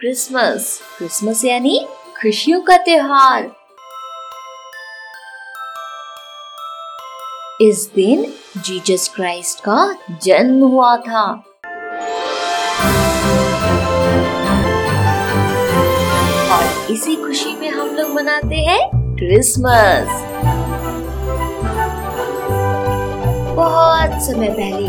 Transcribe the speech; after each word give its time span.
Christmas 0.00 0.80
Christmas 0.98 1.44
यानी 1.44 1.86
खुशियों 2.22 2.60
का 2.60 2.76
त्योहार। 2.76 3.50
इस 7.60 7.90
दिन 7.94 8.34
जीसस 8.56 9.08
क्राइस्ट 9.14 9.60
का 9.60 9.94
जन्म 10.22 10.60
हुआ 10.64 10.96
था। 10.96 11.22
और 16.52 16.92
इसी 16.92 17.16
खुशी 17.16 17.56
में 17.60 17.70
हम 17.70 17.88
लोग 17.88 18.10
मनाते 18.10 18.56
हैं 18.56 18.90
क्रिसमस 18.94 20.08
बहुत 23.56 24.22
समय 24.22 24.48
पहले 24.48 24.86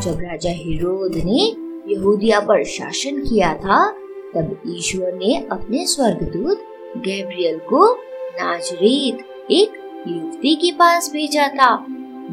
जब 0.00 0.20
राजा 0.20 0.50
हिरोद 0.50 1.12
ने 1.14 1.56
यहूदिया 1.94 2.40
पर 2.40 2.64
शासन 2.64 3.20
किया 3.20 3.54
था 3.54 4.01
तब 4.34 4.62
ईश्वर 4.66 5.12
ने 5.14 5.48
अपने 5.52 5.86
स्वर्गदूत 5.86 6.64
गैब्रियल 6.96 7.58
को 7.58 7.94
नाजरीत 8.40 9.18
एक 9.50 9.72
युवती 10.08 10.54
के 10.54 10.72
पास 10.72 11.10
भेजा 11.12 11.48
था। 11.48 11.86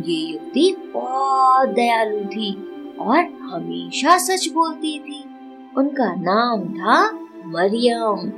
ये 0.06 0.16
युवती 0.16 0.76
बहुत 0.94 1.70
दयालु 1.70 2.26
थी 2.26 2.52
और 3.00 3.18
हमेशा 3.42 4.18
सच 4.18 4.50
बोलती 4.54 5.00
थी। 5.00 5.24
उनका 5.78 6.16
नाम 6.16 6.64
था 6.64 7.12
मरियम, 7.46 8.32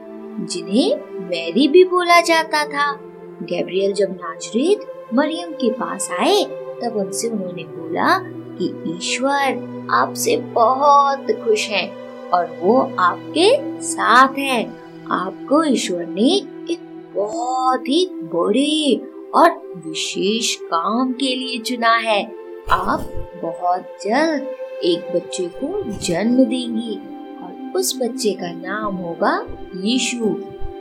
जिन्हें 0.46 0.96
मैरी 1.30 1.68
भी 1.68 1.84
बोला 1.84 2.22
जाता 2.22 2.66
था। 2.66 3.00
गैब्रियल 3.44 3.94
जब 3.94 4.12
नाजरीत 4.12 4.80
मरियम 5.14 5.52
के 5.52 5.72
पास 5.72 6.09
आए, 6.20 6.44
तब 6.84 6.94
उनसे 6.96 7.28
उन्होंने 7.28 7.64
बोला 7.64 8.18
कि 8.58 8.98
ईश्वर 8.98 9.88
आपसे 9.92 10.38
बहुत 10.38 11.28
खुश 11.31 11.70
हैं। 11.70 12.11
और 12.34 12.58
वो 12.62 12.80
आपके 13.00 13.50
साथ 13.84 14.38
है। 14.38 14.64
आपको 15.12 15.64
ईश्वर 15.64 16.06
ने 16.08 16.30
एक 16.72 16.80
बहुत 17.16 17.88
ही 17.88 18.06
बड़े 18.34 18.96
और 19.36 19.50
विशेष 19.86 20.56
काम 20.64 21.12
के 21.14 21.36
लिए 21.36 21.59
चुना 21.59 21.96
है। 21.98 22.24
आप 22.72 23.09
बहुत 23.44 23.98
जल्द 24.04 24.56
एक 24.84 25.12
बच्चे 25.16 25.46
को 25.56 25.82
जन्म 26.00 26.44
देंगी 26.46 26.96
और 27.44 27.72
उस 27.76 27.96
बच्चे 28.02 28.32
का 28.32 28.52
नाम 28.52 28.96
होगा 28.96 29.34
यीशु, 29.76 30.26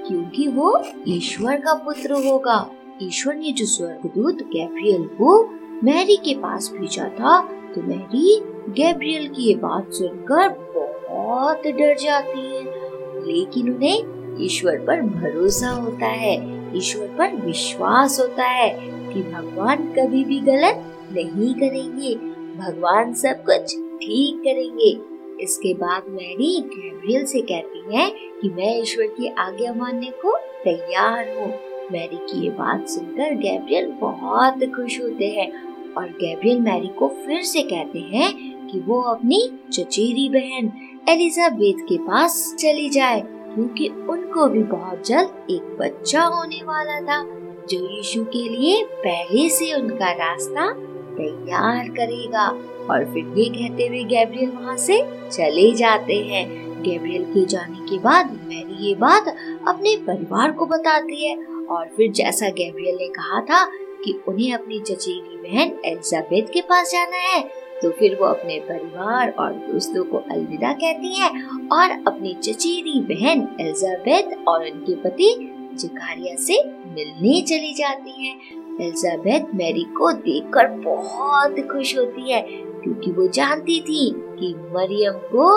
क्योंकि 0.07 0.47
वो 0.49 0.83
ईश्वर 1.09 1.57
का 1.57 1.75
पुत्र 1.75 2.27
होगा। 2.27 2.67
ईश्वर 3.03 3.35
ने 3.35 3.53
जो 3.53 3.67
स्वर्गदूत 3.67 4.43
गैब्रियल 4.47 5.05
को 5.19 5.43
मैरी 5.85 6.17
के 6.17 6.35
पास 6.35 6.71
भेजा 6.73 7.09
था 7.11 7.41
तो 7.75 7.83
मैरी 7.83 8.41
गैब्रियल 8.73 9.29
की 9.29 9.43
ये 9.43 9.55
बात 9.57 9.93
सुनकर 9.93 10.49
डर 11.67 11.97
जाती 11.97 12.41
है। 12.41 12.91
लेकिन 13.27 13.75
उन्हें 13.75 14.21
ईश्वर 14.45 14.77
पर 14.77 15.01
भरोसा 15.03 15.69
होता 15.69 16.07
है। 16.07 16.61
ईश्वर 16.77 17.07
पर 17.07 17.47
विश्वास 17.47 18.21
होता 18.21 18.45
है 18.45 18.71
कि 19.15 19.23
भगवान 19.23 19.77
कभी 19.77 20.25
भी 20.25 20.41
गलत 20.41 20.85
नहीं 21.13 21.55
करेंगे। 21.55 22.15
भगवान 22.59 23.15
सब 23.15 23.45
कुछ 23.45 23.77
ठीक 23.77 24.41
करेंगे। 24.41 25.01
इसके 25.43 25.75
बाद 25.75 26.03
मैरी 26.09 26.61
गैब्रियल 26.61 27.25
से 27.25 27.41
कहती 27.41 27.97
है 27.97 28.11
कि 28.11 28.49
मैं 28.49 28.81
ईश्वर 28.83 29.07
की 29.07 29.29
आज्ञा 29.29 29.75
मानने 29.75 30.11
को 30.11 30.37
तैयार 30.39 31.39
हूँ। 31.39 31.55
मैरी 31.93 32.17
की 32.17 32.45
ये 32.45 32.51
बात 32.51 32.89
सुनकर 32.89 33.35
गैब्रियल 33.35 33.87
बहुत 33.87 34.55
खुश 34.77 35.01
होते 35.01 35.27
हैं 35.27 35.71
और 35.95 36.09
गैब्रियल 36.09 36.61
मैरी 36.61 36.89
को 36.89 37.09
फिर 37.09 37.43
से 37.43 37.63
कहते 37.63 37.99
हैं 37.99 38.50
कि 38.73 38.81
वो 38.81 39.01
अपनी 39.03 39.41
चचेरी 39.73 40.29
बहन 40.29 40.73
एलिजाबेथ 41.09 41.85
के 41.89 41.97
पास 41.99 42.55
चली 42.59 42.89
जाए, 42.89 43.21
क्योंकि 43.21 43.89
उनको 43.89 44.47
भी 44.47 44.63
बहुत 44.63 45.07
जल्द 45.07 45.51
एक 45.51 45.77
बच्चा 45.81 46.23
होने 46.23 46.63
वाला 46.65 47.01
था, 47.01 47.23
जो 47.71 47.79
यीशु 47.87 48.25
के 48.25 48.49
लिए 48.49 48.83
पहले 48.85 49.49
से 49.49 49.73
उनका 49.75 50.11
रास्ता 50.13 50.71
तैयार 51.17 51.89
करेगा। 51.89 52.47
और 52.91 53.05
फिर 53.05 53.39
ये 53.39 53.49
कहते 53.49 53.87
हुए 53.87 54.03
गैब्रियल 54.05 54.51
वहाँ 54.51 54.77
से 54.77 55.03
चले 55.33 55.71
जाते 55.75 56.15
हैं। 56.23 56.49
गैब्रियल 56.83 57.25
के 57.25 57.45
जाने 57.47 57.87
के 57.89 57.99
बाद 57.99 58.31
मैरी 58.49 58.87
ये 58.87 58.95
बात 58.95 59.29
अपने 59.69 59.97
परिवार 59.97 60.53
को 60.53 60.67
बताती 60.67 61.25
है। 61.29 61.37
और 61.67 61.89
फिर 61.97 62.11
जैसा 62.11 62.49
गैब्रियल 62.49 62.97
ने 62.97 63.09
कहा 63.09 63.41
था 63.41 63.65
कि 64.05 64.13
उन्हें 64.29 64.53
अपनी 64.53 64.79
चचेरी 64.81 65.37
बहन 65.39 65.73
एलिजाबेथ 65.85 66.53
के 66.53 66.61
पास 66.61 66.91
जाना 66.93 67.17
है 67.17 67.41
तो 67.83 67.91
फिर 67.91 68.17
वो 68.21 68.27
अपने 68.27 68.59
परिवार 68.61 69.31
और 69.31 69.53
दोस्तों 69.53 70.05
को 70.05 70.19
अलविदा 70.31 70.73
कहती 70.73 71.15
है 71.15 71.29
और 71.73 71.91
अपनी 72.07 72.35
चचेरी 72.35 73.01
बहन 73.05 73.47
एलिजाबेथ 73.61 74.37
और 74.49 74.65
उनके 74.65 74.95
पति 75.03 75.35
जिकारिया 75.75 76.35
से 76.37 76.63
मिलने 76.65 77.41
चली 77.43 77.73
जाती 77.75 78.27
है। 78.27 78.35
एलिजाबेथ 78.81 79.55
मैरी 79.55 79.85
को 79.97 80.13
देखकर 80.13 80.69
बहुत 80.79 81.61
खुश 81.73 81.97
होती 81.99 82.31
है, 82.33 82.41
क्योंकि 82.83 83.11
वो 83.13 83.27
जानती 83.29 83.81
थी 83.81 84.11
कि 84.39 84.55
मरियम 84.75 85.15
को 85.33 85.49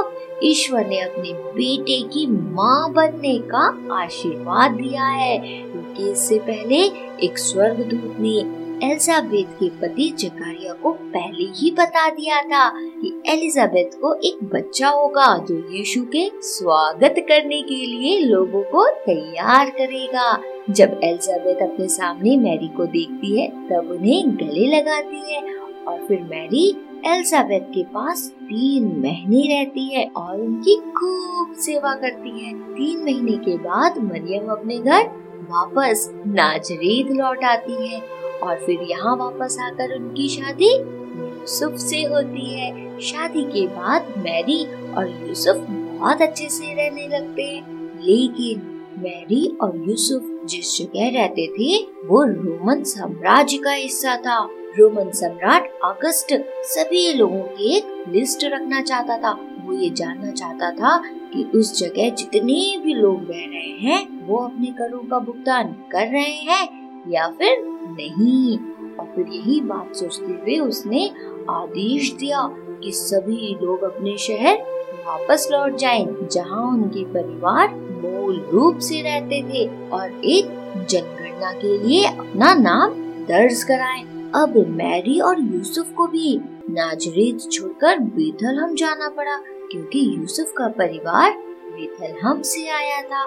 ईश्वर 0.43 0.87
ने 0.87 0.99
अपने 0.99 1.33
बेटे 1.33 2.01
की 2.09 2.25
माँ 2.27 2.91
बनने 2.93 3.37
का 3.51 3.67
आशीर्वाद 3.95 4.71
दिया 4.71 5.05
है, 5.05 5.37
क्योंकि 5.37 6.09
इससे 6.11 6.39
पहले 6.39 6.83
एक 7.25 7.37
स्वर्गदूत 7.37 8.17
ने 8.19 8.39
एलिजाबेथ 8.83 9.51
के 9.59 9.67
पति 9.69 10.09
जकारिया 10.19 10.73
को 10.73 10.91
पहले 10.91 11.43
ही 11.57 11.69
बता 11.71 12.09
दिया 12.09 12.41
था 12.41 12.69
कि 12.75 13.11
एलिजाबेथ 13.27 13.93
को 14.01 14.13
एक 14.23 14.43
बच्चा 14.43 14.89
होगा 14.89 15.27
जो 15.39 15.55
यीशु 15.71 16.01
के 16.05 16.29
स्वागत 16.41 17.15
करने 17.19 17.61
के 17.61 17.75
लिए 17.75 18.17
लोगों 18.19 18.63
को 18.63 18.85
तैयार 19.05 19.69
करेगा। 19.69 20.37
जब 20.69 20.99
एलिजाबेथ 21.03 21.61
अपने 21.61 21.87
सामने 21.87 22.35
मैरी 22.37 22.67
को 22.67 22.85
देखती 22.85 23.39
है, 23.39 23.47
तब 23.69 23.91
उन्हें 23.91 24.35
गले 24.37 24.65
लगाती 24.77 25.33
है 25.33 25.41
और 25.87 26.05
फिर 26.07 26.21
मैरी 26.23 26.67
एलिजाबेथ 27.05 27.71
के 27.73 27.83
पास 27.83 28.27
तीन 28.41 28.91
महीने 28.99 29.43
रहती 29.47 29.87
है 29.95 30.05
और 30.17 30.41
उनकी 30.41 30.75
खूब 30.75 31.53
सेवा 31.59 31.93
करती 31.93 32.39
है। 32.39 32.53
तीन 32.73 33.03
महीने 33.03 33.37
के 33.37 33.57
बाद 33.59 33.97
मरियम 34.03 34.51
अपने 34.51 34.77
घर 34.77 35.07
वापस 35.49 36.09
नाजरीद 36.27 37.11
लौट 37.11 37.43
आती 37.43 37.87
है 37.87 38.22
और 38.43 38.55
फिर 38.55 38.79
यहाँ 38.81 39.15
वापस 39.17 39.57
आकर 39.61 39.95
उनकी 39.95 40.29
शादी 40.29 40.73
यूसुफ 40.73 41.73
से 41.73 42.03
होती 42.03 42.59
है। 42.59 42.99
शादी 42.99 43.43
के 43.43 43.67
बाद 43.67 44.13
मैरी 44.17 44.91
और 44.93 45.27
यूसुफ 45.27 45.55
बहुत 45.69 46.21
अच्छे 46.21 46.49
से 46.49 46.73
रहने 46.73 47.07
लगते 47.07 47.43
हैं। 47.43 47.83
लेकिन 48.01 48.69
मैरी 48.97 49.57
और 49.61 49.83
यूसुफ 49.89 50.41
जिस 50.45 50.77
जगह 50.77 51.09
रहते 51.09 51.47
थे, 51.47 51.83
वो 51.83 52.23
रोमन 52.23 52.83
साम्राज्य 52.83 53.57
का 53.57 53.71
हिस्सा 53.71 54.17
था। 54.17 54.49
रोमन 54.79 55.11
सम्राट 55.11 55.71
अगस्त 55.83 56.27
सभी 56.63 57.13
लोगों 57.13 57.39
की 57.39 57.77
एक 57.77 58.05
लिस्ट 58.09 58.43
रखना 58.43 58.81
चाहता 58.81 59.17
था। 59.17 59.39
वो 59.65 59.73
ये 59.73 59.89
जानना 59.89 60.31
चाहता 60.31 60.71
था 60.71 60.97
कि 61.05 61.51
उस 61.55 61.79
जगह 61.79 62.09
जितने 62.09 62.77
भी 62.77 62.93
लोग 62.93 63.19
रह 63.19 63.45
रहे 63.45 63.91
हैं, 63.91 64.27
वो 64.27 64.37
अपने 64.37 64.67
करों 64.67 64.99
का 64.99 65.19
भुगतान 65.19 65.67
कर 65.67 66.07
रहे 66.07 66.21
हैं। 66.21 66.82
या 67.05 67.27
फिर 67.29 67.57
नहीं 67.89 68.57
और 68.97 69.05
फिर 69.15 69.27
यही 69.27 69.59
बात 69.61 69.95
सोचते 69.95 70.33
हुए 70.33 70.57
उसने 70.59 71.07
आदेश 71.49 72.11
दिया 72.13 72.47
कि 72.83 72.91
सभी 72.91 73.55
लोग 73.61 73.83
अपने 73.83 74.17
शहर 74.17 74.61
वापस 75.05 75.47
लौट 75.51 75.75
जाएँ, 75.75 76.05
जहाँ 76.31 76.67
उनके 76.67 77.03
परिवार 77.13 77.73
मूल 77.73 78.39
रूप 78.51 78.77
से 78.79 79.01
रहते 79.01 79.41
थे 79.43 79.65
और 79.89 80.21
एक 80.25 80.85
जनगणना 80.89 81.51
के 81.53 81.77
लिए 81.77 82.05
अपना 82.05 82.53
नाम 82.53 82.93
दर्ज 83.27 83.63
कराएँ। 83.63 84.03
अब 84.35 84.57
मैरी 84.69 85.19
और 85.19 85.41
यूसुफ 85.43 85.91
को 85.93 86.07
भी 86.07 86.37
नाजरीत 86.69 87.49
छोड़कर 87.51 87.99
बेथलहम 87.99 88.75
जाना 88.75 89.09
पड़ा, 89.09 89.35
क्योंकि 89.71 89.99
यूसुफ 90.15 90.53
का 90.57 90.67
परिवार 90.77 91.31
बेथलहम 91.67 92.41
से 92.43 92.67
आया 92.69 93.01
था 93.01 93.25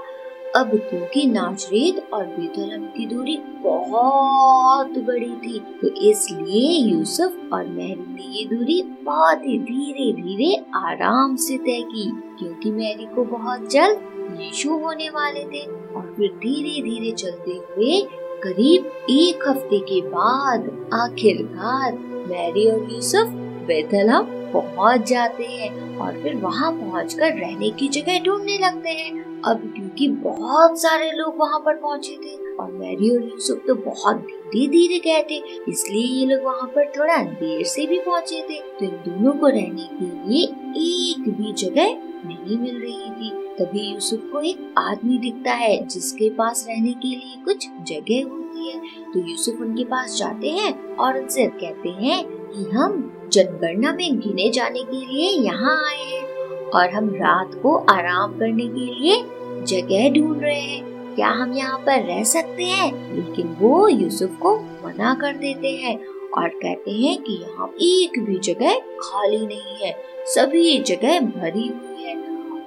अब 0.56 0.70
क्योंकि 0.90 1.26
नाजरेत 1.26 2.10
और 2.12 2.26
बेतलम 2.26 2.84
की 2.86 3.06
दूरी 3.06 3.36
बहुत 3.62 4.98
बड़ी 4.98 5.34
थी 5.36 5.58
तो 5.82 5.88
इसलिए 6.02 6.70
यूसुफ 6.90 7.50
और 7.52 7.66
मैरी 7.66 8.14
ने 8.14 8.38
ये 8.38 8.44
दूरी 8.44 8.82
बहुत 9.02 9.42
ही 9.44 9.58
धीरे 9.58 10.12
धीरे 10.22 10.54
आराम 10.74 11.36
से 11.36 11.58
तय 11.58 11.82
की, 11.82 12.10
क्योंकि 12.38 12.70
मैरी 12.70 13.06
को 13.14 13.24
बहुत 13.24 13.70
जल्द 13.70 14.38
यीशु 14.40 14.70
होने 14.70 15.08
वाले 15.08 15.44
थे 15.44 15.64
और 15.66 16.14
फिर 16.16 16.30
धीरे 16.36 16.82
धीरे 16.82 17.12
चलते 17.12 17.50
हुए 17.50 18.00
करीब 18.42 18.90
एक 19.10 19.48
हफ़्ते 19.48 19.78
के 19.78 20.00
बाद 20.08 20.70
आखिरकार 20.94 21.92
मैरी 22.28 22.68
और 22.70 22.92
यूसुफ 22.92 23.28
बेथलहम 23.66 24.35
पहुँच 24.52 25.08
जाते 25.08 25.44
हैं 25.44 25.98
और 25.98 26.22
फिर 26.22 26.36
वहाँ 26.36 26.72
पहुंचकर 26.72 27.32
रहने 27.34 27.70
की 27.70 27.88
जगह 27.90 28.18
ढूँढने 28.24 28.58
लगते 28.58 28.90
हैं। 28.90 29.24
अब 29.42 29.60
क्योंकि 29.76 30.08
बहुत 30.08 30.80
सारे 30.82 31.10
लोग 31.12 31.38
वहाँ 31.38 31.58
पर 31.60 31.76
पहुँचे 31.76 32.16
थे 32.16 32.36
और 32.54 32.70
मैरी 32.72 33.10
और 33.10 33.22
यूसुफ 33.22 33.62
तो 33.66 33.74
बहुत 33.74 34.26
धीरे 34.46 34.66
धीरे 34.68 34.98
गए 35.00 35.22
थे, 35.30 35.42
इसलिए 35.68 36.02
ये 36.02 36.26
लोग 36.26 36.44
वहाँ 36.44 36.66
पर 36.68 36.90
थोड़ा 36.90 37.16
देर 37.16 37.64
से 37.66 37.86
भी 37.86 37.98
पहुँचे 38.00 38.40
थे। 38.42 38.60
तो 38.78 38.84
इन 38.84 38.96
दोनों 39.06 39.32
को 39.32 39.46
रहने 39.48 39.88
के 39.92 40.04
लिए 40.04 40.44
एक 40.44 41.28
भी 41.30 41.52
जगह 41.54 41.96
नहीं 42.26 42.58
मिल 42.58 42.76
रही 42.76 43.10
थी। 43.10 43.30
तभी 43.58 43.80
यूसुफ 43.82 44.28
को 44.32 44.40
एक 44.42 44.74
आदमी 44.78 45.18
दिखता 45.18 45.52
है, 45.52 45.86
जिसके 45.86 46.30
पास 46.30 46.66
रहने 46.68 46.92
के 46.92 47.08
लिए 47.08 47.42
कुछ 47.44 47.68
जगह 47.88 48.30
होती 48.30 48.68
है। 48.68 48.80
तो 49.12 49.28
यूसुफ 49.28 49.60
उनके 49.60 49.84
पास 49.84 50.16
जाते 50.18 50.50
हैं 50.50 50.96
और 50.96 51.18
उनसे 51.18 51.46
कहते 51.46 51.88
हैं 52.00 52.24
कि 52.26 52.70
हम 52.70 53.02
जनगणना 53.32 53.92
में 53.92 54.20
गिने 54.20 54.50
जाने 54.50 54.82
के 54.82 55.06
लिए 55.06 55.30
यहाँ 55.30 55.84
आए 55.88 56.04
हैं 56.04 56.24
और 56.70 56.90
हम 56.90 57.10
रात 57.14 57.54
को 57.62 57.76
आराम 57.76 58.38
करने 58.38 58.66
के 58.66 58.94
लिए 58.94 59.24
जगह 59.64 60.08
ढूंढ 60.10 60.42
रहे 60.42 60.60
हैं। 60.60 61.14
क्या 61.14 61.28
हम 61.28 61.52
यहाँ 61.52 61.78
पर 61.78 62.02
रह 62.02 62.24
सकते 62.24 62.64
हैं? 62.64 63.14
लेकिन 63.14 63.56
वो 63.60 63.88
यूसुफ 63.88 64.36
को 64.36 64.56
मना 64.58 65.14
कर 65.14 65.32
देते 65.32 65.68
हैं 65.68 65.96
और 66.38 66.48
कहते 66.48 66.90
हैं 66.90 67.22
कि 67.22 67.32
यहाँ 67.32 67.68
एक 67.80 68.18
भी 68.18 68.38
जगह 68.38 68.78
खाली 68.78 69.46
नहीं 69.46 69.86
है। 69.86 69.96
सभी 70.24 70.78
जगह 70.78 71.20
भरी 71.20 71.68
हुई 71.68 72.04
है 72.04 72.16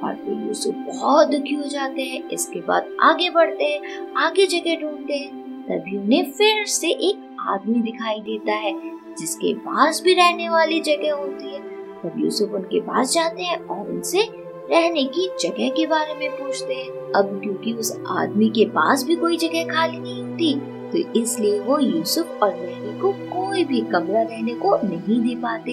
और 0.04 0.16
फिर 0.16 0.48
यूसुफ 0.48 0.76
बहुत 0.76 1.28
दुखी 1.28 1.54
हो 1.54 1.64
जाते 1.64 2.02
हैं। 2.02 2.30
इसके 2.30 2.60
बाद 2.60 2.98
आगे 3.02 3.30
बढ़ते 3.30 3.64
हैं, 3.64 4.14
आगे 4.14 4.46
जगह 4.46 4.82
ढूंढते 4.82 5.14
हैं। 5.14 5.50
तभी 5.64 5.98
उन्हें 5.98 6.32
फिर 6.32 6.66
से 6.66 6.90
एक 6.90 7.38
आदमी 7.40 7.82
दिखाई 7.82 8.20
देता 8.20 8.54
है 8.54 8.99
जिसके 9.16 9.54
पास 9.60 10.02
भी 10.04 10.14
रहने 10.14 10.50
वाली 10.50 10.80
जगह 10.82 11.14
होती 11.14 11.54
है। 11.54 11.60
तब 12.02 12.20
यूसुफ 12.20 12.52
उनके 12.52 12.80
पास 12.82 13.14
जाते 13.14 13.44
हैं 13.44 13.58
और 13.60 13.90
उनसे 13.90 14.28
रहने 14.72 15.04
की 15.06 15.28
जगह 15.42 15.70
के 15.70 15.86
बारे 15.88 16.14
में 16.14 16.30
पूछते 16.32 16.74
हैं। 16.74 17.12
अब 17.14 17.40
क्योंकि 17.44 17.74
उस 17.74 17.92
आदमी 18.10 18.50
के 18.50 18.66
पास 18.70 19.04
भी 19.04 19.16
कोई 19.16 19.38
जगह 19.38 19.74
खाली 19.74 20.00
नहीं 20.00 20.22
होती 20.22 20.54
तो 20.92 21.20
इसलिए 21.20 21.60
वो 21.60 21.80
यूसुफ 21.80 22.40
और 22.44 22.54
मैरी 22.56 23.00
को 23.00 23.12
कोई 23.12 23.64
भी 23.64 23.82
कमरा 23.82 24.22
रहने 24.22 24.54
को 24.56 24.76
नहीं 24.84 25.20
दे 25.22 25.36
पाते। 25.42 25.72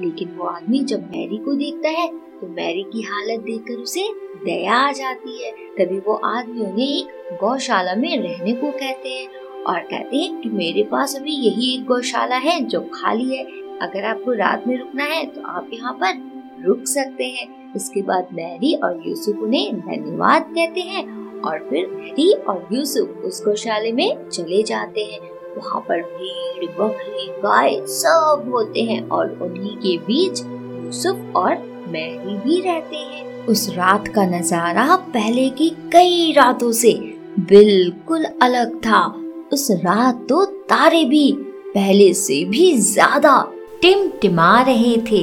लेकिन 0.00 0.34
वो 0.36 0.44
आदमी 0.46 0.78
जब 0.84 1.02
मैरी 1.06 1.36
को 1.36 1.54
देखता 1.54 1.88
है 1.90 2.08
तो 2.40 2.46
मैरी 2.48 2.82
की 2.82 3.02
हालत 3.02 3.40
देखकर 3.40 3.74
उसे 3.74 4.06
दया 4.44 4.74
आ 4.78 4.92
जाती 4.92 5.42
है। 5.42 5.50
तभी 5.78 5.98
वो 5.98 6.14
आदमी 6.26 6.60
उन्हें 6.60 6.86
एक 6.88 7.38
गौशाला 7.40 7.94
में 7.94 8.16
रहने 8.18 8.52
को 8.52 8.70
कहते 8.70 9.08
हैं। 9.08 9.28
और 9.60 9.78
कहते 9.80 10.16
हैं 10.16 10.40
कि 10.40 10.48
मेरे 10.50 10.82
पास 10.82 11.16
अभी 11.16 11.32
यही 11.36 11.74
एक 11.74 11.84
गौशाला 11.86 12.36
है 12.38 12.60
जो 12.64 12.80
खाली 12.94 13.36
है। 13.36 13.44
अगर 13.82 14.04
आपको 14.04 14.32
रात 14.34 14.66
में 14.66 14.76
रुकना 14.78 15.04
है 15.04 15.24
तो 15.26 15.42
आप 15.48 15.70
यहाँ 15.72 15.92
पर 15.94 16.28
रुक 16.64 16.86
सकते 16.86 17.24
हैं। 17.26 17.48
इसके 17.76 18.02
बाद 18.02 18.28
मैरी 18.34 18.74
और 18.74 19.02
यूसुफ 19.06 19.38
उन्हें 19.38 19.80
धन्यवाद 19.80 20.46
कहते 20.48 20.80
हैं 20.82 21.04
और 21.40 21.58
फिर 21.70 21.86
मैरी 21.88 22.32
और 22.32 22.68
यूसुफ 22.72 23.22
उस 23.24 23.42
गौशाले 23.44 23.92
में 23.92 24.28
चले 24.28 24.62
जाते 24.62 25.04
हैं। 25.04 25.20
वहाँ 25.56 25.80
पर 25.80 26.02
भीड़, 26.02 26.70
बकरी, 26.72 27.26
गाय 27.42 27.80
सब 27.88 28.50
होते 28.52 28.82
हैं 28.82 29.08
और 29.08 29.38
उन्हीं 29.42 29.76
के 29.76 29.96
बीच 29.98 30.40
यूसुफ 30.40 31.36
और 31.36 31.56
मैरी 31.88 32.36
भी 32.38 32.60
रहते 32.60 32.96
हैं। 32.96 33.46
उस 33.46 33.68
रात 33.68 34.08
का 34.08 34.24
नज़ारा 34.28 34.96
पहले 35.14 35.48
की 35.50 35.70
कई 35.92 36.32
रातों 36.32 36.70
से 36.72 36.92
बिल्कुल 37.40 38.24
अलग 38.42 38.76
था। 38.78 39.02
उस 39.52 39.70
रात 39.70 40.26
तो 40.28 40.44
तारे 40.70 41.04
भी 41.04 41.30
पहले 41.74 42.12
से 42.14 42.44
भी 42.44 42.72
ज़्यादा 42.78 43.40
टिमटिमा 43.82 44.60
रहे 44.62 44.96
थे। 45.10 45.22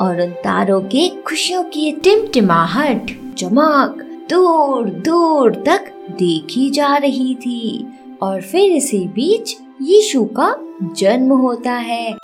और 0.00 0.20
उन 0.20 0.30
तारों 0.44 0.80
के 0.82 1.08
खुशियों 1.22 1.62
की 1.64 1.90
टिमटिमाहट 2.04 3.10
चमक 3.38 4.02
दूर 4.30 4.88
दूर 5.06 5.54
तक 5.66 5.90
देखी 6.18 6.68
जा 6.70 6.96
रही 6.96 7.34
थी। 7.34 7.86
और 8.22 8.40
फिर 8.42 8.72
इसी 8.72 9.06
बीच 9.08 9.56
यीशु 9.82 10.24
का 10.38 10.54
जन्म 10.96 11.32
होता 11.32 11.72
है। 11.72 12.16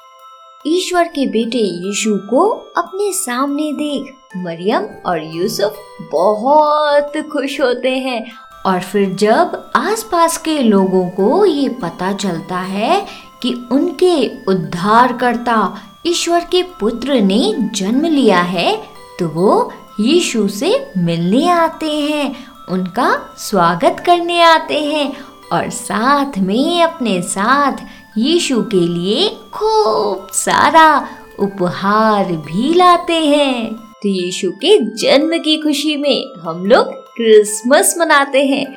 ईश्वर 0.66 1.08
के 1.08 1.26
बेटे 1.26 1.58
यीशु 1.58 2.16
को 2.30 2.48
अपने 2.76 3.12
सामने 3.14 3.72
देख 3.72 4.12
मरियम 4.36 4.84
और 5.06 5.22
यूसुफ 5.36 5.76
बहुत 6.12 7.16
खुश 7.32 7.60
होते 7.60 7.90
हैं 7.98 8.20
और 8.66 8.80
फिर 8.80 9.14
जब 9.14 9.70
आसपास 9.76 10.36
के 10.36 10.58
लोगों 10.58 11.08
को 11.10 11.44
ये 11.44 11.68
पता 11.68 12.12
चलता 12.12 12.58
है 12.58 13.06
कि 13.42 13.54
उनके 13.72 14.16
उद्धारकर्ता 14.44 15.60
ईश्वर 16.06 16.40
के 16.40 16.62
पुत्र 16.80 17.20
ने 17.20 17.54
जन्म 17.74 18.06
लिया 18.06 18.40
है 18.40 18.76
तो 19.18 19.28
वो 19.28 19.72
यीशु 20.00 20.46
से 20.48 20.70
मिलने 20.98 21.48
आते 21.48 21.92
हैं, 21.92 22.36
उनका 22.68 23.34
स्वागत 23.38 24.02
करने 24.06 24.40
आते 24.42 24.80
हैं 24.80 25.12
और 25.52 25.70
साथ 25.70 26.38
में 26.38 26.82
अपने 26.82 27.20
साथ 27.22 27.72
यीशु 28.18 28.62
के 28.62 28.80
लिए 28.80 29.28
खूब 29.52 30.28
सारा 30.32 31.08
उपहार 31.38 32.32
भी 32.32 32.72
लाते 32.74 33.18
हैं। 33.26 33.74
तो 34.02 34.08
यीशु 34.08 34.50
के 34.50 34.78
जन्म 34.96 35.38
की 35.38 35.56
खुशी 35.56 35.96
में 35.96 36.34
हम 36.42 36.64
लोग 36.66 36.99
क्रिसमस 37.20 37.94
मनाते 37.98 38.44
हैं। 38.46 38.76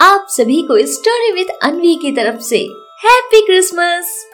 आप 0.00 0.26
सभी 0.30 0.62
को 0.62 0.86
स्टोरी 0.86 1.32
विद 1.32 1.46
अनवी 1.62 1.94
की 1.94 2.12
तरफ़ 2.12 2.40
से 2.40 2.58
हैप्पी 3.04 3.40
क्रिसमस 3.40 4.26